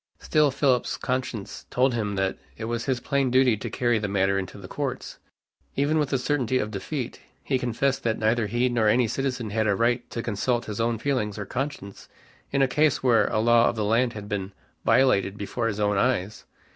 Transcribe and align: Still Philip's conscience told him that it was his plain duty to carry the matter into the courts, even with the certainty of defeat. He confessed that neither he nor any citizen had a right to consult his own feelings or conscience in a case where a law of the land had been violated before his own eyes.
Still 0.17 0.49
Philip's 0.49 0.97
conscience 0.97 1.67
told 1.69 1.93
him 1.93 2.15
that 2.15 2.39
it 2.57 2.63
was 2.65 2.85
his 2.85 2.99
plain 2.99 3.29
duty 3.29 3.55
to 3.57 3.69
carry 3.69 3.99
the 3.99 4.07
matter 4.07 4.39
into 4.39 4.57
the 4.57 4.67
courts, 4.67 5.19
even 5.75 5.99
with 5.99 6.09
the 6.09 6.17
certainty 6.17 6.57
of 6.57 6.71
defeat. 6.71 7.19
He 7.43 7.59
confessed 7.59 8.01
that 8.01 8.17
neither 8.17 8.47
he 8.47 8.67
nor 8.67 8.87
any 8.87 9.07
citizen 9.07 9.51
had 9.51 9.67
a 9.67 9.75
right 9.75 10.09
to 10.09 10.23
consult 10.23 10.65
his 10.65 10.81
own 10.81 10.97
feelings 10.97 11.37
or 11.37 11.45
conscience 11.45 12.09
in 12.51 12.63
a 12.63 12.67
case 12.67 13.03
where 13.03 13.27
a 13.27 13.37
law 13.37 13.69
of 13.69 13.75
the 13.75 13.85
land 13.85 14.13
had 14.13 14.27
been 14.27 14.53
violated 14.83 15.37
before 15.37 15.67
his 15.67 15.79
own 15.79 15.99
eyes. 15.99 16.45